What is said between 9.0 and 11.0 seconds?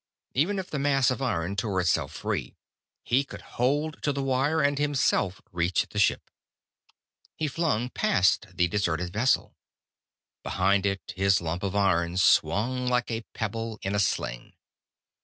vessel, behind